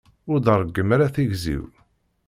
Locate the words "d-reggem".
0.39-0.89